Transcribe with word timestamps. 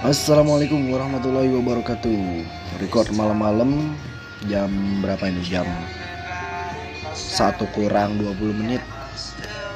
Assalamualaikum 0.00 0.96
warahmatullahi 0.96 1.52
wabarakatuh. 1.60 2.16
Record 2.80 3.12
malam-malam 3.12 3.92
Jam 4.48 4.72
berapa 5.04 5.28
ini? 5.28 5.44
Jam 5.44 5.68
satu 7.12 7.68
kurang 7.76 8.16
20 8.16 8.40
menit. 8.64 8.80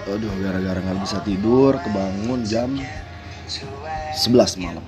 Aduh 0.08 0.32
gara-gara 0.40 0.80
gak 0.80 0.96
bisa 1.04 1.20
tidur 1.28 1.76
Kebangun 1.76 2.40
jam 2.40 2.72
11 2.72 4.64
malam. 4.64 4.80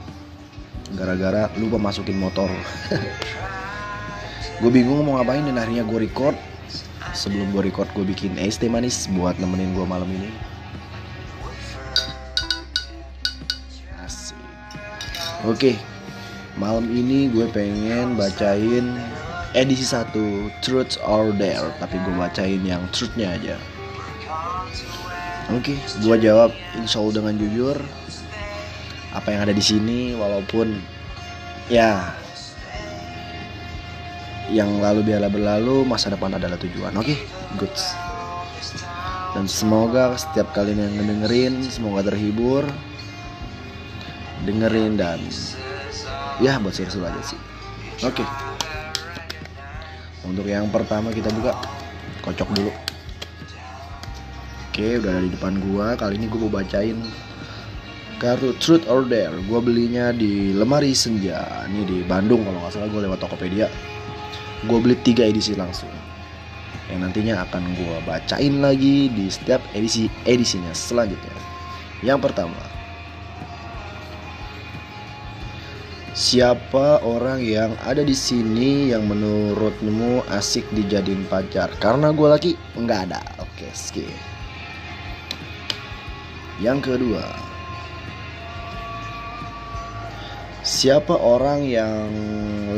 Gara-gara 0.96 1.52
lupa 1.60 1.76
masukin 1.76 2.16
motor. 2.16 2.48
Gue 4.64 4.72
bingung 4.72 5.04
mau 5.04 5.20
ngapain 5.20 5.44
dan 5.44 5.60
akhirnya 5.60 5.84
gue 5.84 6.00
record. 6.00 6.32
Sebelum 7.12 7.52
gue 7.52 7.68
record 7.68 7.92
gue 7.92 8.08
bikin 8.08 8.40
es 8.40 8.56
teh 8.56 8.72
manis 8.72 9.04
Buat 9.12 9.36
nemenin 9.36 9.76
gue 9.76 9.84
malam 9.84 10.08
ini 10.08 10.55
Oke, 15.46 15.78
malam 16.58 16.90
ini 16.90 17.30
gue 17.30 17.46
pengen 17.54 18.18
bacain 18.18 18.98
edisi 19.54 19.86
1 19.86 20.10
Truth 20.58 20.98
or 21.06 21.30
Dare 21.30 21.70
Tapi 21.78 22.02
gue 22.02 22.14
bacain 22.18 22.58
yang 22.66 22.82
truthnya 22.90 23.30
aja. 23.38 23.54
Oke, 25.54 25.78
gue 26.02 26.16
jawab 26.18 26.50
insya 26.74 26.98
Allah 26.98 27.22
dengan 27.22 27.38
jujur 27.38 27.78
Apa 29.14 29.30
yang 29.30 29.46
ada 29.46 29.54
di 29.54 29.62
sini 29.62 30.18
walaupun 30.18 30.82
ya 31.70 32.10
yang 34.50 34.78
lalu 34.82 35.02
biarlah 35.02 35.30
berlalu 35.30 35.82
masa 35.86 36.10
depan 36.10 36.34
adalah 36.34 36.58
tujuan. 36.58 36.94
Oke 36.98 37.14
good. 37.58 37.70
Dan 39.34 39.46
semoga 39.46 40.14
setiap 40.18 40.50
kalian 40.54 40.90
yang 40.90 40.94
ngedengerin 40.98 41.54
semoga 41.66 42.10
terhibur 42.10 42.66
dengerin 44.46 44.94
dan 44.94 45.18
ya 46.38 46.62
buat 46.62 46.72
seru 46.72 47.02
aja 47.02 47.20
sih. 47.26 47.40
Oke. 48.06 48.22
Untuk 50.22 50.46
yang 50.46 50.70
pertama 50.70 51.10
kita 51.10 51.28
buka 51.34 51.58
kocok 52.22 52.48
dulu. 52.54 52.72
Oke 54.70 55.02
udah 55.02 55.10
ada 55.10 55.22
di 55.26 55.32
depan 55.34 55.58
gua. 55.72 55.98
Kali 55.98 56.20
ini 56.20 56.30
gua 56.30 56.46
mau 56.46 56.62
bacain 56.62 56.98
kartu 58.22 58.54
Truth 58.62 58.86
or 58.86 59.02
Dare. 59.02 59.34
Gua 59.50 59.58
belinya 59.58 60.14
di 60.14 60.54
lemari 60.54 60.94
senja. 60.94 61.66
Ini 61.66 61.82
di 61.82 61.98
Bandung 62.06 62.46
kalau 62.46 62.62
nggak 62.62 62.72
salah 62.78 62.88
gua 62.92 63.02
lewat 63.10 63.18
Tokopedia. 63.18 63.66
Gue 64.64 64.80
beli 64.80 64.96
tiga 65.04 65.28
edisi 65.28 65.52
langsung. 65.52 65.92
Yang 66.88 67.00
nantinya 67.02 67.44
akan 67.44 67.76
gue 67.76 67.96
bacain 68.08 68.62
lagi 68.62 69.10
di 69.10 69.26
setiap 69.28 69.60
edisi 69.76 70.08
edisinya 70.24 70.72
selanjutnya. 70.72 71.34
Yang 72.00 72.30
pertama 72.30 72.75
Siapa 76.16 77.04
orang 77.04 77.44
yang 77.44 77.76
ada 77.84 78.00
di 78.00 78.16
sini 78.16 78.88
yang 78.88 79.04
menurutmu 79.04 80.24
asik 80.32 80.64
dijadiin 80.72 81.28
pacar? 81.28 81.68
Karena 81.76 82.08
gue 82.08 82.24
laki 82.24 82.52
nggak 82.72 83.00
ada. 83.12 83.20
Oke, 83.36 83.68
skip. 83.76 84.08
Yang 86.56 86.88
kedua, 86.88 87.20
siapa 90.64 91.20
orang 91.20 91.68
yang 91.68 92.08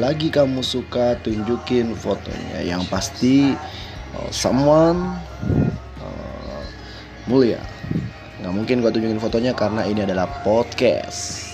lagi 0.03 0.35
kamu 0.35 0.59
suka 0.59 1.15
tunjukin 1.23 1.95
fotonya? 1.95 2.67
Yang 2.67 2.91
pasti 2.91 3.55
uh, 4.19 4.31
someone 4.35 5.15
uh, 6.03 6.63
mulia. 7.31 7.63
Nggak 8.43 8.51
mungkin 8.51 8.83
gue 8.83 8.91
tunjukin 8.91 9.23
fotonya 9.23 9.55
karena 9.55 9.87
ini 9.87 10.03
adalah 10.03 10.27
podcast. 10.43 11.48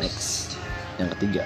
Next. 0.00 0.58
Yang 0.98 1.10
ketiga. 1.18 1.44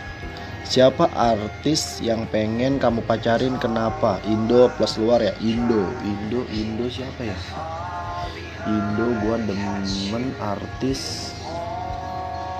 Siapa 0.68 1.08
artis 1.16 1.96
yang 2.04 2.28
pengen 2.28 2.76
kamu 2.76 3.00
pacarin 3.08 3.56
kenapa? 3.56 4.20
Indo 4.28 4.68
plus 4.76 5.00
luar 5.00 5.24
ya? 5.24 5.32
Indo, 5.40 5.88
Indo, 6.04 6.44
Indo 6.52 6.92
siapa 6.92 7.24
ya? 7.24 7.32
Indo 8.68 9.16
gua 9.24 9.40
demen 9.40 10.28
artis 10.36 11.32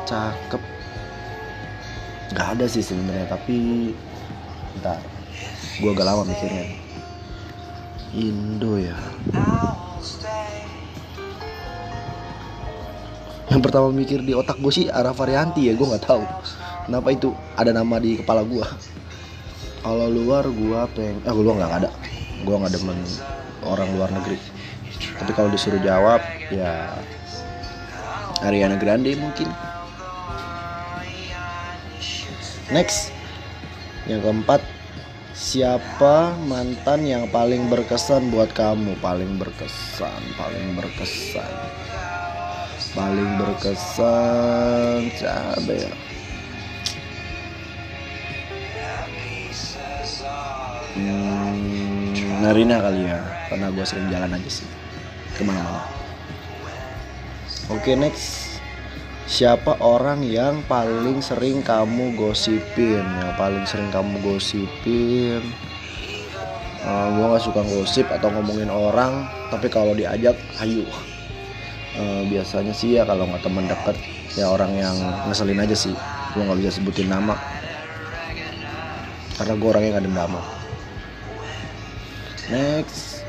cakep. 0.08 0.62
Gak 2.32 2.48
ada 2.56 2.64
sih 2.64 2.80
sebenarnya 2.80 3.28
tapi 3.28 3.92
ntar 4.80 4.96
gua 5.84 5.92
agak 5.92 6.06
lama 6.08 6.22
mikirnya. 6.24 6.64
Indo 8.16 8.80
ya. 8.80 8.96
Yang 13.48 13.60
pertama 13.64 13.88
mikir 13.88 14.20
di 14.20 14.36
otak 14.36 14.60
gue 14.60 14.72
sih 14.72 14.86
arah 14.92 15.16
varianti 15.16 15.68
ya 15.68 15.72
gue 15.72 15.86
nggak 15.86 16.04
tahu. 16.04 16.24
Kenapa 16.88 17.08
itu 17.12 17.32
ada 17.56 17.72
nama 17.72 18.00
di 18.00 18.16
kepala 18.20 18.44
gue 18.44 18.64
kalau 19.84 20.08
luar 20.10 20.44
gue 20.48 20.80
peng 20.92 21.16
ah 21.24 21.32
gue 21.32 21.44
nggak 21.48 21.72
ada. 21.84 21.90
Gue 22.44 22.54
nggak 22.54 22.72
demen 22.76 22.98
orang 23.64 23.88
luar 23.96 24.10
negeri. 24.12 24.38
Tapi 25.18 25.32
kalau 25.32 25.48
disuruh 25.48 25.80
jawab 25.80 26.20
ya 26.52 26.92
Ariana 28.44 28.76
Grande 28.76 29.16
mungkin. 29.16 29.48
Next. 32.68 33.16
Yang 34.08 34.24
keempat 34.24 34.60
siapa 35.36 36.32
mantan 36.48 37.04
yang 37.04 37.24
paling 37.28 37.68
berkesan 37.68 38.32
buat 38.32 38.52
kamu? 38.52 38.96
Paling 39.00 39.36
berkesan 39.40 40.22
paling 40.36 40.76
berkesan 40.76 41.52
paling 42.98 43.30
berkesan 43.38 45.06
siapa 45.14 45.70
ya. 45.70 45.90
Hmm, 50.98 52.10
Narina 52.42 52.82
kali 52.82 53.06
ya 53.06 53.22
karena 53.46 53.70
gue 53.70 53.84
sering 53.86 54.10
jalan 54.10 54.34
aja 54.34 54.50
sih 54.50 54.66
ke 55.38 55.46
mana-mana. 55.46 55.86
Oke 57.70 57.94
next. 57.94 58.58
Siapa 59.28 59.78
orang 59.84 60.24
yang 60.24 60.64
paling 60.66 61.20
sering 61.20 61.60
kamu 61.60 62.16
gosipin? 62.16 63.04
Yang 63.04 63.32
paling 63.38 63.64
sering 63.68 63.92
kamu 63.94 64.18
gosipin? 64.24 65.44
Uh, 66.82 66.88
eh, 66.88 67.06
gue 67.14 67.24
nggak 67.30 67.44
suka 67.46 67.62
gosip 67.62 68.06
atau 68.10 68.32
ngomongin 68.32 68.72
orang 68.72 69.28
tapi 69.52 69.68
kalau 69.68 69.92
diajak 69.92 70.34
ayo 70.64 70.88
uh, 71.98 72.22
biasanya 72.30 72.72
sih 72.72 72.96
ya 72.96 73.02
kalau 73.02 73.26
nggak 73.26 73.42
teman 73.42 73.66
dekat 73.66 73.96
ya 74.38 74.46
orang 74.48 74.72
yang 74.78 74.96
ngeselin 75.26 75.58
aja 75.58 75.76
sih. 75.76 75.94
Gue 76.32 76.42
nggak 76.46 76.58
bisa 76.62 76.78
sebutin 76.78 77.10
nama. 77.10 77.34
Karena 79.38 79.54
gue 79.54 79.68
orangnya 79.68 79.90
nggak 79.98 80.06
dendam. 80.06 80.34
Next. 82.48 83.26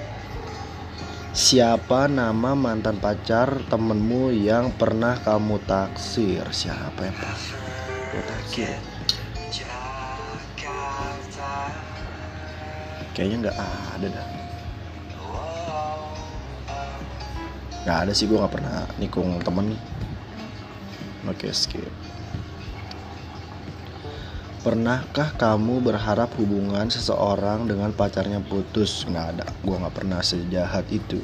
Siapa 1.29 2.11
nama 2.11 2.51
mantan 2.57 2.99
pacar 2.99 3.63
temenmu 3.71 4.33
yang 4.33 4.75
pernah 4.75 5.15
kamu 5.21 5.61
taksir? 5.63 6.43
Siapa 6.51 6.99
ya 6.99 7.13
pak? 7.15 7.37
Gue 8.11 8.23
taksir. 8.25 8.77
Kayaknya 13.15 13.51
nggak 13.51 13.57
ada 13.59 14.07
dah 14.15 14.38
nggak 17.83 17.97
ada 18.07 18.11
sih 18.15 18.27
gue 18.27 18.35
nggak 18.35 18.53
pernah 18.53 18.87
nikung 18.99 19.39
temen. 19.43 19.75
Oke 21.27 21.51
skip. 21.53 21.87
Pernahkah 24.59 25.39
kamu 25.39 25.79
berharap 25.79 26.35
hubungan 26.35 26.91
seseorang 26.91 27.63
dengan 27.63 27.95
pacarnya 27.95 28.43
putus? 28.43 29.07
Nggak 29.07 29.25
ada, 29.35 29.47
gue 29.63 29.75
nggak 29.75 29.95
pernah 29.95 30.19
sejahat 30.19 30.83
itu. 30.91 31.23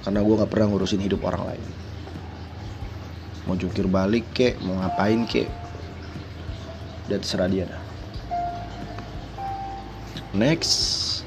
Karena 0.00 0.24
gue 0.24 0.34
nggak 0.40 0.48
pernah 0.48 0.66
ngurusin 0.72 1.04
hidup 1.04 1.20
orang 1.28 1.52
lain. 1.52 1.66
Mau 3.44 3.60
jungkir 3.60 3.84
balik 3.84 4.24
kek, 4.32 4.56
mau 4.64 4.80
ngapain 4.80 5.28
kek? 5.28 5.52
Udah 7.12 7.18
terserah 7.20 7.50
dia 7.52 7.68
Next 10.32 11.26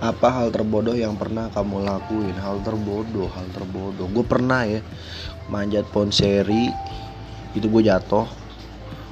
apa 0.00 0.32
hal 0.32 0.48
terbodoh 0.48 0.96
yang 0.96 1.12
pernah 1.12 1.52
kamu 1.52 1.84
lakuin? 1.84 2.32
Hal 2.40 2.64
terbodoh 2.64 3.28
hal 3.28 3.46
terbodoh. 3.52 4.08
Gue 4.08 4.24
pernah 4.24 4.64
ya 4.64 4.80
manjat 5.52 5.84
ponseri 5.92 6.72
itu 7.52 7.66
gue 7.68 7.82
jatuh 7.84 8.24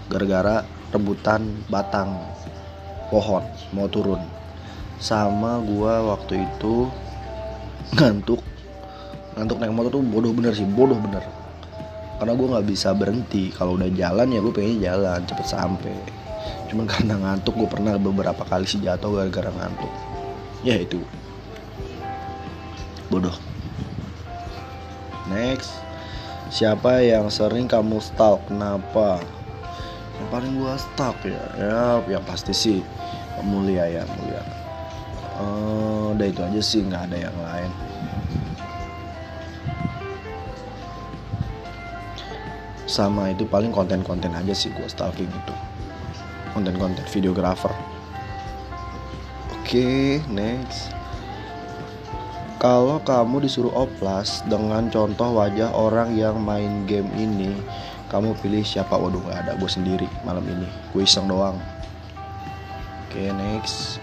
gara-gara 0.08 0.64
rebutan 0.88 1.44
batang 1.68 2.16
pohon 3.12 3.44
mau 3.76 3.84
turun. 3.92 4.24
Sama 4.96 5.60
gue 5.60 5.92
waktu 6.08 6.48
itu 6.48 6.88
ngantuk 7.92 8.40
ngantuk 9.36 9.60
naik 9.60 9.76
motor 9.76 10.00
tuh 10.00 10.04
bodoh 10.08 10.32
bener 10.32 10.56
sih 10.56 10.64
bodoh 10.64 10.96
bener. 10.96 11.20
Karena 12.16 12.32
gue 12.32 12.46
nggak 12.48 12.64
bisa 12.66 12.96
berhenti. 12.96 13.52
Kalau 13.52 13.76
udah 13.76 13.92
jalan 13.92 14.32
ya 14.32 14.40
gue 14.40 14.52
pengen 14.56 14.80
jalan 14.80 15.20
cepet 15.28 15.46
sampai. 15.52 15.96
Cuman 16.72 16.88
karena 16.88 17.20
ngantuk 17.20 17.60
gue 17.60 17.68
pernah 17.68 18.00
beberapa 18.00 18.40
kali 18.48 18.64
sih 18.64 18.80
jatuh 18.80 19.20
gara-gara 19.20 19.52
ngantuk 19.52 20.17
ya 20.62 20.78
itu. 20.78 21.02
Bodoh. 23.08 23.34
Next. 25.30 25.72
Siapa 26.48 27.04
yang 27.04 27.28
sering 27.28 27.68
kamu 27.68 28.00
stalk? 28.00 28.40
Kenapa? 28.48 29.20
Yang 30.16 30.28
paling 30.32 30.52
gua 30.56 30.74
stalk 30.80 31.18
ya? 31.24 31.44
Ya 31.60 32.00
yang 32.08 32.24
pasti 32.24 32.56
sih 32.56 32.78
mulia 33.44 33.84
ya 33.86 34.02
mulia. 34.18 34.42
Uh, 35.38 36.16
udah 36.16 36.26
itu 36.26 36.40
aja 36.42 36.60
sih 36.64 36.80
nggak 36.82 37.12
ada 37.12 37.16
yang 37.28 37.38
lain. 37.38 37.70
Sama 42.88 43.30
itu 43.30 43.44
paling 43.46 43.70
konten-konten 43.70 44.32
aja 44.34 44.50
sih 44.56 44.74
gue 44.74 44.88
stalking 44.90 45.28
gitu 45.28 45.54
konten-konten 46.56 47.06
videographer 47.14 47.70
okay, 49.68 50.24
next. 50.32 50.96
Kalau 52.56 53.04
kamu 53.04 53.44
disuruh 53.44 53.70
oplas 53.76 54.40
dengan 54.48 54.88
contoh 54.88 55.36
wajah 55.36 55.76
orang 55.76 56.16
yang 56.16 56.40
main 56.40 56.88
game 56.88 57.06
ini 57.14 57.52
kamu 58.08 58.32
pilih 58.40 58.64
siapa? 58.64 58.96
Waduh 58.96 59.20
gak 59.28 59.44
ada 59.44 59.52
gue 59.60 59.68
sendiri 59.68 60.08
malam 60.24 60.42
ini. 60.48 60.64
Gue 60.96 61.04
iseng 61.04 61.28
doang. 61.28 61.60
Oke 63.06 63.28
okay, 63.28 63.28
next. 63.28 64.00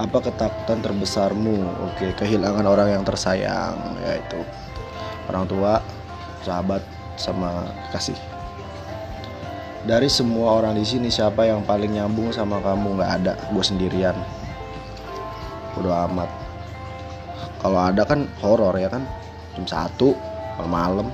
Apa 0.00 0.24
ketakutan 0.24 0.80
terbesarmu? 0.80 1.68
Oke 1.84 2.08
okay, 2.08 2.10
kehilangan 2.24 2.64
orang 2.64 2.88
yang 2.96 3.04
tersayang 3.04 3.76
yaitu 4.08 4.40
orang 5.28 5.44
tua 5.44 5.84
sahabat 6.40 6.80
sama 7.20 7.68
kasih 7.92 8.16
dari 9.84 10.08
semua 10.08 10.56
orang 10.56 10.80
di 10.80 10.84
sini 10.88 11.12
siapa 11.12 11.44
yang 11.44 11.60
paling 11.68 11.92
nyambung 12.00 12.32
sama 12.32 12.56
kamu? 12.64 12.96
Nggak 12.96 13.12
ada 13.20 13.32
gue 13.52 13.64
sendirian 13.64 14.16
udah 15.78 16.06
amat. 16.10 16.30
Kalau 17.64 17.80
ada 17.80 18.02
kan 18.04 18.28
horor 18.44 18.76
ya 18.76 18.92
kan? 18.92 19.08
Jam 19.56 19.64
satu 19.64 20.12
malam. 20.68 21.08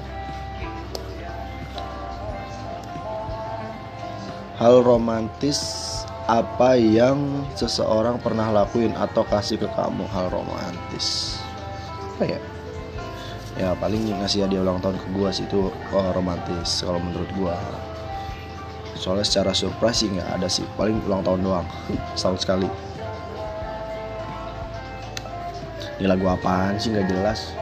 Hal 4.60 4.84
romantis 4.84 5.88
apa 6.28 6.76
yang 6.76 7.48
seseorang 7.56 8.20
pernah 8.20 8.52
lakuin 8.52 8.92
atau 8.92 9.24
kasih 9.24 9.56
ke 9.56 9.68
kamu? 9.72 10.04
Hal 10.12 10.28
romantis. 10.28 11.40
Apa 12.16 12.36
ya? 12.36 12.40
Ya 13.58 13.72
paling 13.76 14.08
ngasih 14.20 14.44
hadiah 14.46 14.60
ulang 14.60 14.80
tahun 14.84 15.00
ke 15.00 15.08
gua 15.16 15.28
sih 15.32 15.48
itu 15.48 15.72
oh, 15.72 16.08
romantis 16.12 16.84
kalau 16.84 17.00
menurut 17.00 17.30
gua. 17.38 17.56
Soalnya 19.00 19.24
secara 19.24 19.56
surprise 19.56 20.04
sih 20.04 20.12
nggak 20.12 20.28
ada 20.36 20.48
sih 20.50 20.66
paling 20.76 21.00
ulang 21.08 21.24
tahun 21.24 21.40
doang 21.40 21.66
setahun 22.12 22.44
sekali 22.44 22.68
ini 26.00 26.08
lagu 26.08 26.24
apaan 26.32 26.80
sih? 26.80 26.88
Nggak 26.96 27.12
jelas. 27.12 27.52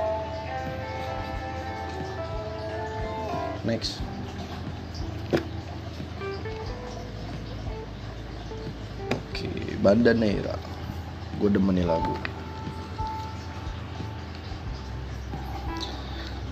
Next. 3.67 3.99
Bandanera. 9.83 10.55
Gue 11.43 11.51
demen 11.51 11.75
nih 11.75 11.87
lagu. 11.87 12.15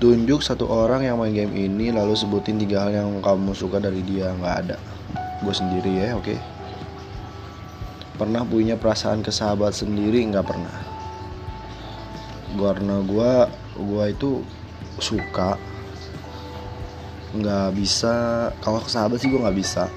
Tunjuk 0.02 0.42
satu 0.42 0.66
orang 0.66 1.06
yang 1.06 1.22
main 1.22 1.30
game 1.30 1.54
ini 1.54 1.94
lalu 1.94 2.18
sebutin 2.18 2.58
tiga 2.58 2.82
hal 2.86 2.90
yang 2.98 3.10
kamu 3.22 3.54
suka 3.54 3.78
dari 3.78 4.02
dia. 4.02 4.34
Nggak 4.34 4.54
ada. 4.66 4.76
Gue 5.38 5.54
sendiri 5.54 6.02
ya 6.02 6.18
oke? 6.18 6.34
Okay? 6.34 6.38
pernah 8.16 8.48
punya 8.48 8.80
perasaan 8.80 9.20
ke 9.20 9.28
sahabat 9.28 9.76
sendiri? 9.76 10.24
Nggak 10.24 10.48
pernah 10.48 10.95
karena 12.54 13.02
gue 13.02 13.32
gue 13.82 14.04
itu 14.12 14.30
suka. 15.02 15.58
Nggak 17.34 17.68
bisa 17.74 18.14
kalau 18.62 18.78
ke 18.78 18.88
sahabat 18.88 19.18
sih 19.18 19.28
gue 19.28 19.42
nggak 19.42 19.58
bisa. 19.58 19.90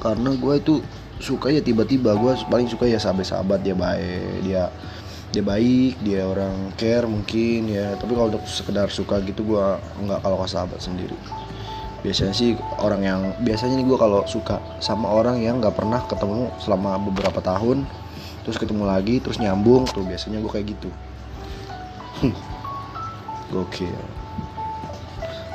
Karena 0.00 0.32
gue 0.32 0.54
itu 0.56 0.74
suka 1.18 1.50
ya 1.50 1.60
tiba-tiba 1.60 2.14
gue 2.14 2.32
paling 2.46 2.70
suka 2.70 2.86
ya 2.86 3.02
sahabat-sahabat 3.02 3.66
dia 3.66 3.74
baik 3.74 4.46
dia 4.46 4.70
dia 5.34 5.42
baik 5.42 5.98
dia 6.00 6.22
orang 6.24 6.72
care 6.78 7.04
mungkin 7.04 7.68
ya. 7.68 7.94
Tapi 8.00 8.12
kalau 8.16 8.32
untuk 8.32 8.46
sekedar 8.48 8.88
suka 8.88 9.20
gitu 9.26 9.44
gue 9.44 9.66
nggak 10.06 10.20
kalau 10.24 10.40
ke 10.40 10.48
sahabat 10.48 10.80
sendiri. 10.80 11.14
Biasanya 11.98 12.30
sih 12.30 12.54
orang 12.78 13.02
yang 13.02 13.20
biasanya 13.42 13.74
nih 13.74 13.86
gue 13.90 13.98
kalau 13.98 14.22
suka 14.30 14.62
sama 14.78 15.10
orang 15.10 15.42
yang 15.42 15.58
nggak 15.58 15.74
pernah 15.74 15.98
ketemu 16.06 16.46
selama 16.62 16.94
beberapa 17.02 17.42
tahun 17.42 17.82
terus 18.46 18.56
ketemu 18.58 18.84
lagi 18.86 19.18
terus 19.22 19.40
nyambung 19.40 19.86
tuh 19.88 20.04
biasanya 20.06 20.38
gue 20.42 20.52
kayak 20.52 20.66
gitu. 20.76 20.90
Gokil. 23.54 23.98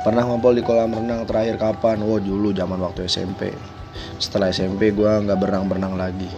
Pernah 0.04 0.22
ngompol 0.28 0.58
di 0.58 0.62
kolam 0.66 0.92
renang 0.92 1.24
terakhir 1.24 1.56
kapan? 1.56 2.02
Wow 2.04 2.20
dulu 2.20 2.52
zaman 2.52 2.76
waktu 2.82 3.08
SMP 3.08 3.54
setelah 4.18 4.50
SMP 4.50 4.90
gue 4.90 5.06
nggak 5.06 5.38
berenang-berenang 5.38 5.94
lagi. 5.94 6.28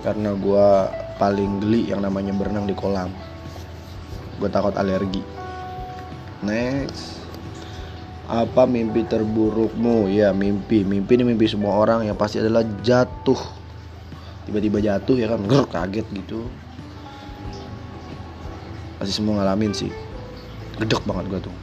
Karena 0.00 0.32
gue 0.32 0.68
paling 1.20 1.60
geli 1.60 1.92
yang 1.92 2.00
namanya 2.00 2.32
berenang 2.32 2.64
di 2.64 2.74
kolam. 2.74 3.12
Gue 4.40 4.48
takut 4.48 4.72
alergi. 4.76 5.20
Next. 6.40 7.20
Apa 8.30 8.64
mimpi 8.64 9.04
terburukmu? 9.04 10.08
Ya 10.08 10.32
mimpi. 10.32 10.86
Mimpi 10.86 11.20
ini 11.20 11.24
mimpi 11.28 11.50
semua 11.50 11.76
orang 11.76 12.08
yang 12.08 12.16
pasti 12.16 12.40
adalah 12.40 12.64
jatuh 12.80 13.59
tiba-tiba 14.50 14.82
jatuh 14.82 15.14
ya 15.14 15.30
kan 15.30 15.40
Grr, 15.46 15.66
kaget 15.70 16.06
gitu 16.10 16.50
pasti 18.98 19.14
semua 19.14 19.38
ngalamin 19.38 19.70
sih 19.70 19.94
gedek 20.82 21.06
banget 21.06 21.30
gue 21.30 21.40
tuh 21.46 21.54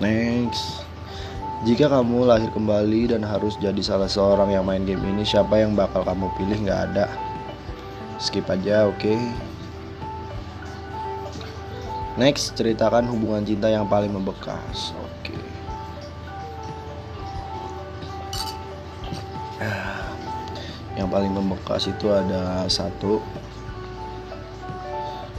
next 0.00 0.80
jika 1.60 1.92
kamu 1.92 2.24
lahir 2.24 2.48
kembali 2.56 3.12
dan 3.12 3.20
harus 3.20 3.52
jadi 3.60 3.84
salah 3.84 4.08
seorang 4.08 4.48
yang 4.48 4.64
main 4.64 4.80
game 4.88 5.04
ini, 5.04 5.28
siapa 5.28 5.60
yang 5.60 5.76
bakal 5.76 6.00
kamu 6.08 6.32
pilih? 6.40 6.56
Nggak 6.64 6.80
ada. 6.88 7.04
Skip 8.16 8.48
aja, 8.48 8.88
oke. 8.88 8.96
Okay? 8.96 9.20
Next, 12.16 12.56
ceritakan 12.56 13.04
hubungan 13.12 13.44
cinta 13.44 13.68
yang 13.68 13.84
paling 13.84 14.08
membekas. 14.08 14.96
Oke. 15.04 15.36
Okay. 19.60 20.08
Yang 20.98 21.08
paling 21.10 21.32
membekas 21.34 21.86
itu 21.86 22.10
ada 22.10 22.66
satu, 22.66 23.22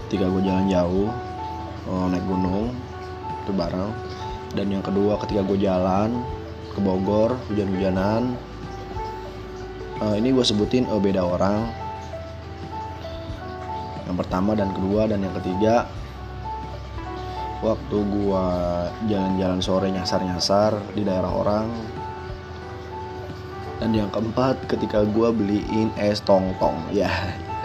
tiga 0.08 0.28
gue 0.28 0.42
jalan 0.44 0.68
jauh, 0.72 1.10
oh, 1.88 2.06
naik 2.08 2.24
gunung, 2.28 2.72
itu 3.44 3.52
bareng. 3.52 3.92
Dan 4.52 4.68
yang 4.72 4.84
kedua 4.84 5.16
ketika 5.24 5.44
gue 5.48 5.60
jalan 5.60 6.24
ke 6.72 6.80
Bogor 6.80 7.36
hujan-hujanan 7.52 8.36
uh, 10.02 10.16
ini 10.18 10.34
gue 10.34 10.44
sebutin 10.44 10.90
uh, 10.90 10.98
beda 10.98 11.22
orang. 11.22 11.70
Yang 14.10 14.18
pertama 14.28 14.58
dan 14.58 14.74
kedua 14.76 15.08
dan 15.08 15.24
yang 15.24 15.36
ketiga 15.40 15.88
waktu 17.62 17.98
gue 18.02 18.46
jalan-jalan 19.08 19.62
sore 19.62 19.88
nyasar-nyasar 19.94 20.98
di 20.98 21.06
daerah 21.06 21.30
orang 21.30 21.70
dan 23.82 23.98
yang 23.98 24.14
keempat 24.14 24.70
ketika 24.70 25.02
gue 25.02 25.30
beliin 25.34 25.90
es 25.98 26.22
tong 26.22 26.54
tong 26.62 26.78
ya 26.94 27.10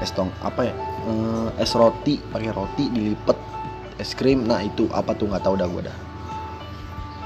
es 0.01 0.09
tong 0.17 0.33
apa 0.41 0.73
ya 0.73 0.75
uh, 1.05 1.53
es 1.61 1.77
roti 1.77 2.17
pakai 2.33 2.57
roti 2.57 2.89
dilipet 2.89 3.37
es 4.01 4.17
krim 4.17 4.49
nah 4.49 4.65
itu 4.65 4.89
apa 4.97 5.13
tuh 5.13 5.29
nggak 5.29 5.45
tahu 5.45 5.61
dah 5.61 5.69
gue 5.69 5.85
dah 5.93 5.99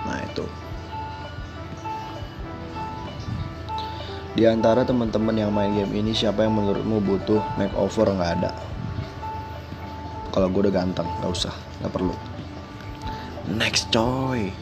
Nah 0.06 0.18
itu. 0.24 0.44
Di 4.30 4.46
antara 4.46 4.86
teman-teman 4.86 5.34
yang 5.34 5.50
main 5.50 5.74
game 5.74 5.90
ini 6.00 6.14
siapa 6.14 6.46
yang 6.46 6.54
menurutmu 6.54 7.02
butuh 7.02 7.42
makeover 7.58 8.14
nggak 8.14 8.32
ada? 8.40 8.52
Kalau 10.30 10.46
gue 10.46 10.70
udah 10.70 10.74
ganteng, 10.74 11.08
nggak 11.18 11.32
usah, 11.34 11.54
nggak 11.82 11.92
perlu. 11.92 12.14
Next 13.50 13.90
coy. 13.90 14.54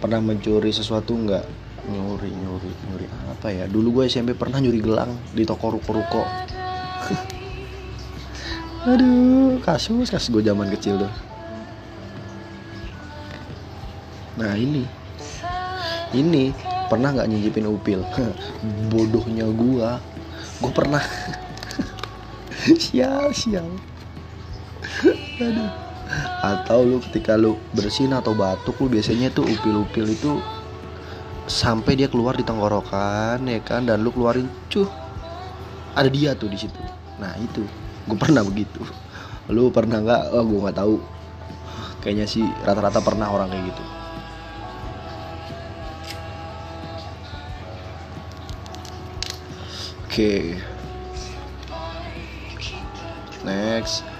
Pernah 0.00 0.24
mencuri 0.24 0.72
sesuatu 0.72 1.12
nggak? 1.12 1.44
Nyuri, 1.88 2.30
nyuri, 2.30 2.70
nyuri 2.88 3.06
apa 3.32 3.48
ya? 3.48 3.64
Dulu 3.64 4.00
gue 4.00 4.04
SMP 4.12 4.36
pernah 4.36 4.60
nyuri 4.60 4.80
gelang 4.84 5.16
di 5.32 5.48
toko 5.48 5.72
ruko-ruko. 5.72 6.22
Aduh, 8.92 9.58
kasus 9.64 10.12
kasus 10.12 10.30
gue 10.30 10.44
zaman 10.44 10.68
kecil 10.68 11.00
tuh. 11.00 11.12
nah 14.38 14.54
ini 14.54 14.86
ini 16.14 16.54
pernah 16.86 17.10
nggak 17.10 17.26
nyicipin 17.26 17.66
upil 17.66 18.06
bodohnya 18.94 19.50
gua 19.50 19.98
gua 20.62 20.72
pernah 20.72 21.02
sial 22.82 23.34
sial 23.34 23.66
aduh 25.42 25.70
atau 26.40 26.86
lu 26.86 27.02
ketika 27.10 27.34
lu 27.34 27.58
bersin 27.74 28.14
atau 28.14 28.32
batuk 28.32 28.78
lu 28.78 28.86
biasanya 28.86 29.34
tuh 29.34 29.44
upil-upil 29.44 30.06
itu 30.06 30.38
sampai 31.48 31.96
dia 31.96 32.06
keluar 32.06 32.36
di 32.36 32.44
tenggorokan 32.44 33.42
ya 33.48 33.60
kan? 33.64 33.88
Dan 33.88 34.04
lu 34.04 34.12
keluarin 34.12 34.46
cuh 34.68 34.86
ada 35.96 36.06
dia 36.06 36.36
tuh 36.36 36.52
di 36.52 36.60
situ. 36.60 36.78
Nah 37.18 37.34
itu. 37.40 37.64
Gue 38.06 38.18
pernah 38.20 38.44
begitu. 38.44 38.84
Lu 39.50 39.72
pernah 39.72 39.98
nggak? 40.04 40.22
Oh 40.36 40.44
gue 40.44 40.60
nggak 40.68 40.78
tahu. 40.78 40.96
Kayaknya 42.04 42.26
sih 42.28 42.44
rata-rata 42.62 43.00
pernah 43.02 43.32
orang 43.32 43.50
kayak 43.50 43.64
gitu. 43.72 43.84
Oke. 50.06 50.32
Next 53.42 54.17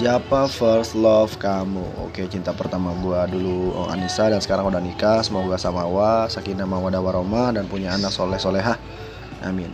Siapa 0.00 0.48
first 0.48 0.96
love 0.96 1.36
kamu? 1.36 1.84
Oke, 2.00 2.24
cinta 2.24 2.56
pertama 2.56 2.96
gua 3.04 3.28
dulu 3.28 3.76
oh, 3.76 3.92
Anissa 3.92 4.32
dan 4.32 4.40
sekarang 4.40 4.72
udah 4.72 4.80
nikah. 4.80 5.20
Semoga 5.20 5.60
sama 5.60 5.84
wa, 5.84 6.24
sakinah 6.24 6.64
mawadah 6.64 7.04
warahmah 7.04 7.52
dan 7.52 7.68
punya 7.68 7.92
anak 7.92 8.08
soleh 8.08 8.40
solehah. 8.40 8.80
Amin. 9.44 9.68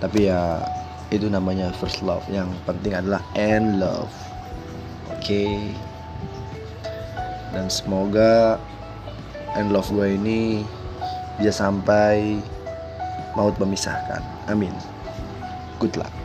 Tapi 0.00 0.32
ya 0.32 0.64
itu 1.12 1.28
namanya 1.28 1.68
first 1.76 2.00
love. 2.00 2.24
Yang 2.32 2.48
penting 2.64 2.96
adalah 2.96 3.20
end 3.36 3.76
love. 3.76 4.08
Oke. 5.12 5.68
Dan 7.52 7.68
semoga 7.68 8.56
end 9.52 9.68
love 9.68 9.92
gue 9.92 10.16
ini 10.16 10.64
bisa 11.36 11.68
sampai 11.68 12.40
maut 13.36 13.52
memisahkan. 13.60 14.24
Amin. 14.48 14.72
Good 15.76 16.00
luck. 16.00 16.19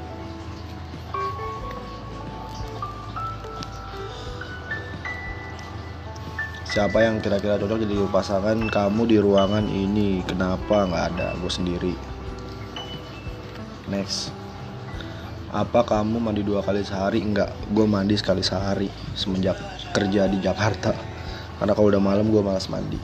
Siapa 6.75 7.00
yang 7.00 7.24
kira-kira 7.24 7.55
cocok 7.55 7.88
jadi 7.88 8.03
pasangan 8.12 8.67
kamu 8.67 9.08
di 9.08 9.15
ruangan 9.24 9.63
ini? 9.63 10.20
Kenapa 10.27 10.84
nggak 10.84 11.05
ada? 11.15 11.32
Gue 11.39 11.48
sendiri. 11.48 11.96
Next. 13.88 14.36
Apa 15.55 15.88
kamu 15.88 16.20
mandi 16.20 16.44
dua 16.44 16.60
kali 16.60 16.84
sehari? 16.84 17.24
Enggak 17.24 17.55
gue 17.72 17.88
mandi 17.88 18.20
sekali 18.20 18.44
sehari 18.44 18.91
semenjak 19.15 19.55
kerja 19.96 20.27
di 20.27 20.44
Jakarta. 20.44 20.91
Karena 21.63 21.72
kalau 21.72 21.96
udah 21.96 22.03
malam 22.03 22.27
gue 22.27 22.44
malas 22.44 22.67
mandi. 22.67 23.00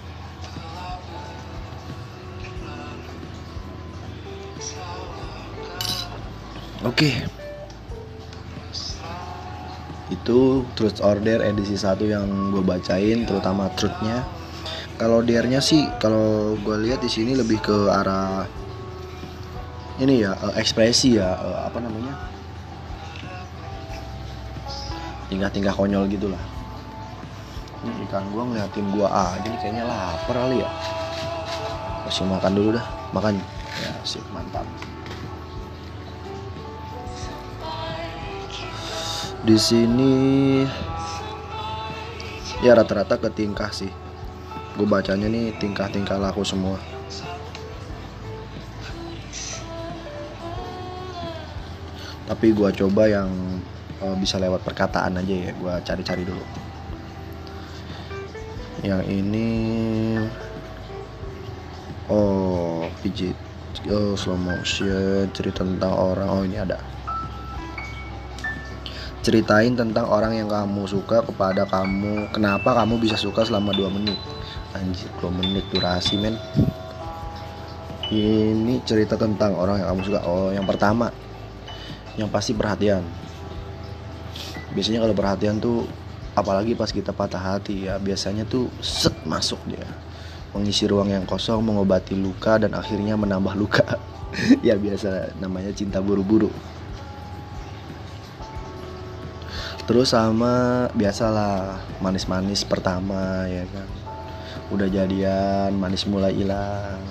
Oke. 6.83 7.07
okay 7.23 7.40
itu 10.11 10.67
truth 10.75 10.99
order 10.99 11.39
edisi 11.41 11.79
satu 11.79 12.03
yang 12.03 12.51
gue 12.51 12.59
bacain 12.59 13.23
terutama 13.23 13.71
truthnya. 13.79 14.27
Kalau 14.99 15.25
dernya 15.25 15.63
sih 15.63 15.87
kalau 15.97 16.53
gue 16.61 16.77
lihat 16.85 17.01
di 17.01 17.09
sini 17.09 17.33
lebih 17.33 17.57
ke 17.63 17.89
arah 17.89 18.45
ini 19.97 20.21
ya 20.21 20.37
uh, 20.37 20.53
ekspresi 20.59 21.17
ya 21.17 21.33
uh, 21.39 21.65
apa 21.65 21.79
namanya? 21.81 22.13
Tingkah-tingkah 25.31 25.73
konyol 25.73 26.11
gitulah 26.11 26.43
ini 27.81 28.05
ikan 28.05 28.29
gue 28.29 28.43
ngeliatin 28.45 28.85
gue 28.93 29.07
ah 29.09 29.33
jadi 29.41 29.57
kayaknya 29.57 29.83
lapar 29.89 30.37
kali 30.37 30.61
ya. 30.61 30.69
Masih 32.05 32.25
makan 32.29 32.51
dulu 32.53 32.69
dah 32.77 32.85
makan. 33.09 33.41
Ya 33.81 33.91
sip 34.05 34.21
mantap 34.29 34.67
di 39.41 39.57
sini 39.57 40.13
ya 42.61 42.77
rata-rata 42.77 43.17
ke 43.17 43.29
tingkah 43.33 43.73
sih. 43.73 43.89
Gue 44.77 44.85
bacanya 44.85 45.25
nih 45.25 45.57
tingkah-tingkah 45.57 46.21
laku 46.21 46.45
semua. 46.45 46.77
Tapi 52.29 52.53
gue 52.53 52.69
coba 52.69 53.09
yang 53.09 53.29
uh, 53.99 54.15
bisa 54.15 54.37
lewat 54.37 54.61
perkataan 54.61 55.17
aja 55.17 55.33
ya 55.33 55.51
gue 55.57 55.73
cari-cari 55.89 56.23
dulu. 56.23 56.45
Yang 58.85 59.03
ini 59.09 59.49
oh 62.13 62.85
pijit 63.01 63.35
oh 63.89 64.13
slow 64.13 64.37
motion 64.37 65.33
cerita 65.33 65.65
tentang 65.65 65.97
orang. 65.97 66.29
Oh 66.29 66.45
ini 66.45 66.61
ada 66.61 66.77
ceritain 69.21 69.77
tentang 69.77 70.09
orang 70.09 70.33
yang 70.33 70.49
kamu 70.49 70.89
suka 70.89 71.21
kepada 71.21 71.69
kamu. 71.69 72.33
Kenapa 72.33 72.73
kamu 72.73 72.97
bisa 72.97 73.13
suka 73.13 73.45
selama 73.45 73.69
2 73.69 73.85
menit? 73.93 74.17
Anjir 74.73 75.09
2 75.21 75.29
menit 75.29 75.65
durasi 75.69 76.17
men. 76.17 76.35
Ini 78.11 78.83
cerita 78.83 79.15
tentang 79.15 79.55
orang 79.55 79.79
yang 79.79 79.93
kamu 79.93 80.01
suka. 80.09 80.19
Oh 80.25 80.49
yang 80.49 80.65
pertama 80.65 81.13
yang 82.17 82.27
pasti 82.33 82.57
perhatian. 82.57 83.05
Biasanya 84.73 85.05
kalau 85.05 85.15
perhatian 85.15 85.61
tuh 85.61 85.85
apalagi 86.33 86.73
pas 86.73 86.89
kita 86.89 87.13
patah 87.13 87.39
hati 87.39 87.87
ya 87.87 88.01
biasanya 88.01 88.43
tuh 88.49 88.67
set 88.81 89.13
masuk 89.23 89.61
dia. 89.69 89.85
Mengisi 90.51 90.83
ruang 90.89 91.07
yang 91.07 91.23
kosong 91.23 91.63
mengobati 91.63 92.17
luka 92.17 92.59
dan 92.59 92.73
akhirnya 92.73 93.15
menambah 93.15 93.53
luka. 93.53 93.85
Ya 94.63 94.79
biasa 94.79 95.35
namanya 95.43 95.75
cinta 95.75 95.99
buru-buru 95.99 96.47
terus 99.85 100.13
sama 100.13 100.87
biasalah 100.93 101.81
manis-manis 102.01 102.65
pertama 102.65 103.45
ya 103.49 103.65
kan. 103.69 103.89
Udah 104.71 104.87
jadian 104.87 105.75
manis 105.75 106.07
mulai 106.07 106.31
hilang 106.31 107.01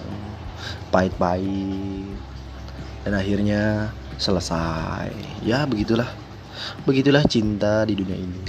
pahit-pahit. 0.90 2.18
Dan 3.04 3.16
akhirnya 3.16 3.92
selesai. 4.20 5.12
Ya 5.40 5.64
begitulah. 5.64 6.08
Begitulah 6.84 7.24
cinta 7.24 7.84
di 7.88 7.96
dunia 7.96 8.16
ini. 8.16 8.42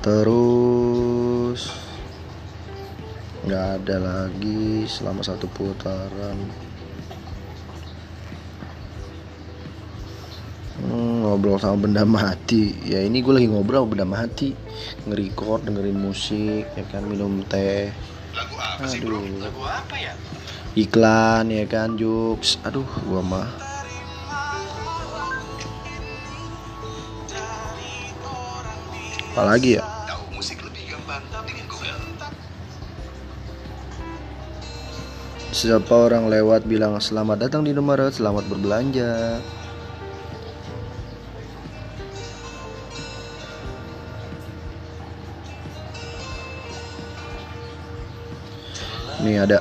Terus 0.00 1.76
nggak 3.44 3.66
ada 3.84 3.96
lagi 4.00 4.88
selama 4.88 5.20
satu 5.20 5.44
putaran 5.48 6.69
ngobrol 11.30 11.62
sama 11.62 11.86
benda 11.86 12.02
mati 12.02 12.74
ya 12.82 12.98
ini 13.06 13.22
gue 13.22 13.30
lagi 13.38 13.46
ngobrol 13.46 13.86
sama 13.86 13.90
benda 13.94 14.06
mati 14.10 14.50
nge-record 15.06 15.62
dengerin 15.62 15.94
musik 15.94 16.66
ya 16.74 16.82
kan 16.90 17.06
minum 17.06 17.46
teh 17.46 17.94
Lagu 18.34 18.58
apa 18.58 18.82
sih 18.90 18.98
Aduh. 19.02 19.22
bro? 19.22 19.38
Lagu 19.38 19.62
apa 19.62 19.94
ya? 19.94 20.12
iklan 20.74 21.50
ya 21.54 21.66
kan 21.70 21.94
jokes 21.94 22.58
aduh 22.66 22.86
gua 23.06 23.22
mah 23.22 23.48
apalagi 29.34 29.78
ya 29.78 29.82
Tahu 30.10 30.34
musik 30.34 30.58
lebih 30.66 30.94
gampang 30.94 31.22
dengan 31.46 31.66
Google. 31.70 32.02
siapa 35.54 35.94
orang 35.94 36.26
lewat 36.26 36.66
bilang 36.66 36.98
selamat 36.98 37.46
datang 37.46 37.62
di 37.66 37.70
Indomaret 37.70 38.14
selamat 38.18 38.46
berbelanja 38.50 39.38
Nih 49.20 49.36
ada 49.44 49.60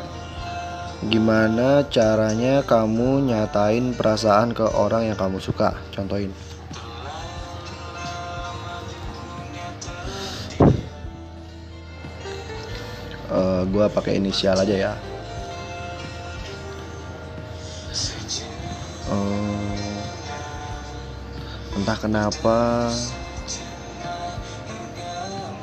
Gimana 0.99 1.87
caranya 1.87 2.59
kamu 2.59 3.31
nyatain 3.31 3.95
perasaan 3.95 4.51
ke 4.51 4.67
orang 4.67 5.07
yang 5.07 5.15
kamu 5.15 5.39
suka? 5.39 5.71
Contohin. 5.95 6.35
Eh, 13.31 13.61
gua 13.71 13.87
pakai 13.87 14.19
inisial 14.19 14.59
aja 14.59 14.75
ya. 14.75 14.93
Eh, 19.07 19.99
entah 21.79 21.95
kenapa 21.95 22.91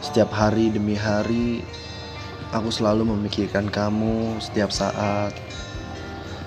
setiap 0.00 0.32
hari 0.32 0.72
demi 0.72 0.96
hari 0.96 1.60
aku 2.54 2.70
selalu 2.70 3.16
memikirkan 3.16 3.66
kamu 3.70 4.38
setiap 4.38 4.70
saat. 4.70 5.34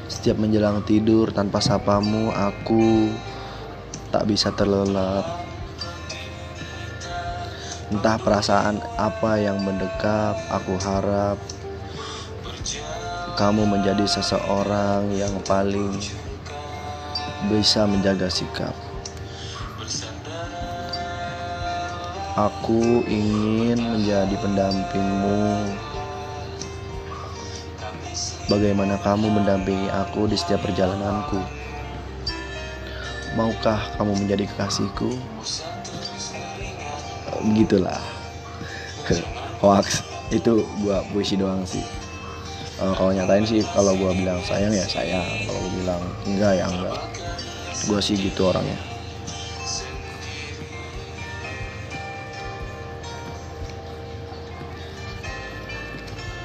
Setiap 0.09 0.39
menjelang 0.39 0.83
tidur 0.83 1.31
tanpa 1.31 1.63
sapamu 1.63 2.31
aku 2.31 3.11
tak 4.11 4.27
bisa 4.27 4.51
terlelap. 4.55 5.25
Entah 7.89 8.21
perasaan 8.21 8.77
apa 9.01 9.41
yang 9.41 9.57
mendekap 9.65 10.37
aku 10.53 10.77
harap 10.77 11.41
kamu 13.39 13.63
menjadi 13.65 14.03
seseorang 14.03 15.15
yang 15.15 15.31
paling 15.47 15.95
bisa 17.47 17.87
menjaga 17.87 18.27
sikap. 18.27 18.75
Aku 22.35 23.03
ingin 23.07 23.79
menjadi 23.79 24.35
pendampingmu. 24.43 25.88
Bagaimana 28.49 28.97
kamu 29.05 29.29
mendampingi 29.29 29.93
aku 29.93 30.25
di 30.25 30.33
setiap 30.33 30.65
perjalananku? 30.65 31.59
maukah 33.37 33.79
kamu 33.97 34.25
menjadi 34.25 34.43
kekasihku? 34.49 35.15
Begitulah. 37.45 37.99
Hoax. 39.63 40.03
Itu 40.29 40.61
gua 40.85 41.01
puisi 41.09 41.33
doang 41.39 41.65
sih. 41.65 41.81
Eh, 42.79 42.93
kalau 42.95 43.11
nyatain 43.11 43.45
sih 43.47 43.65
kalau 43.73 43.97
gua 43.97 44.13
bilang 44.13 44.39
sayang 44.45 44.73
ya 44.73 44.85
sayang. 44.85 45.25
Kalau 45.47 45.59
gua 45.63 45.71
bilang 45.73 46.01
enggak 46.27 46.53
ya 46.57 46.65
enggak. 46.69 46.99
Gua 47.89 47.99
sih 48.03 48.19
gitu 48.19 48.49
orangnya. 48.49 48.77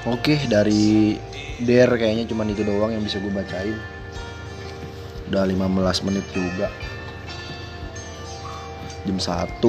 Oke 0.04 0.36
dari 0.52 1.16
Der 1.62 1.86
kayaknya 1.86 2.26
cuman 2.26 2.50
itu 2.50 2.66
doang 2.66 2.90
yang 2.90 3.04
bisa 3.06 3.22
gue 3.22 3.30
bacain. 3.30 3.78
Udah 5.30 5.46
15 5.46 6.06
menit 6.10 6.26
juga. 6.34 6.72
Jam 9.04 9.20
1 9.20 9.60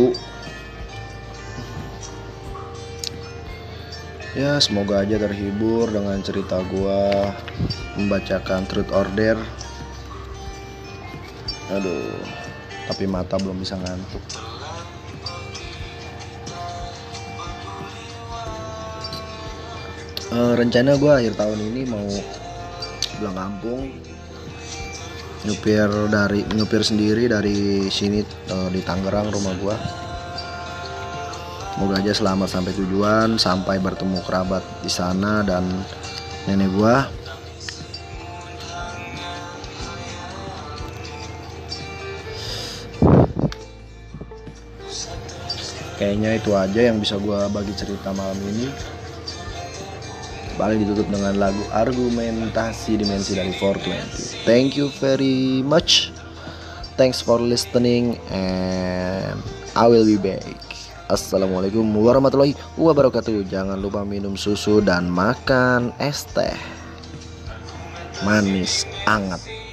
Ya 4.36 4.60
semoga 4.64 5.04
aja 5.04 5.20
terhibur 5.20 5.92
dengan 5.92 6.16
cerita 6.24 6.64
gua 6.72 7.36
Membacakan 8.00 8.64
truth 8.64 8.92
order 8.96 9.36
Aduh 11.72 12.16
Tapi 12.88 13.04
mata 13.12 13.36
belum 13.36 13.60
bisa 13.60 13.76
ngantuk 13.76 14.24
Eh, 20.34 20.54
rencana 20.58 20.98
gue 20.98 21.12
akhir 21.14 21.38
tahun 21.38 21.60
ini 21.70 21.86
mau 21.86 22.02
pulang 23.22 23.38
kampung 23.38 23.94
nyupir 25.46 25.86
dari 26.10 26.42
nyupir 26.58 26.82
sendiri 26.82 27.30
dari 27.30 27.86
sini 27.94 28.26
eh, 28.26 28.70
di 28.74 28.82
Tangerang 28.82 29.30
rumah 29.30 29.54
gue 29.54 29.76
semoga 31.78 32.02
aja 32.02 32.10
selamat 32.18 32.50
sampai 32.50 32.74
tujuan 32.74 33.38
sampai 33.38 33.78
bertemu 33.78 34.18
kerabat 34.26 34.66
di 34.82 34.90
sana 34.90 35.46
dan 35.46 35.62
nenek 36.50 36.74
gue 36.74 36.96
kayaknya 46.02 46.42
itu 46.42 46.50
aja 46.58 46.82
yang 46.82 46.98
bisa 46.98 47.22
gue 47.22 47.40
bagi 47.54 47.78
cerita 47.78 48.10
malam 48.10 48.42
ini 48.42 48.95
paling 50.66 50.82
ditutup 50.82 51.06
dengan 51.14 51.38
lagu 51.38 51.62
argumentasi 51.70 52.98
dimensi 52.98 53.38
dari 53.38 53.54
420 53.54 54.50
thank 54.50 54.74
you 54.74 54.90
very 54.98 55.62
much. 55.62 56.10
Thanks 56.98 57.22
for 57.22 57.38
listening 57.38 58.18
and 58.34 59.38
I 59.78 59.86
will 59.86 60.10
be 60.10 60.18
back. 60.18 60.42
Assalamualaikum 61.06 61.86
warahmatullahi 61.94 62.58
wabarakatuh. 62.82 63.46
Jangan 63.46 63.78
lupa 63.78 64.02
minum 64.02 64.34
susu 64.34 64.82
dan 64.82 65.06
makan 65.06 65.94
es 66.02 66.26
teh. 66.34 66.58
Manis, 68.26 68.90
anget 69.06 69.65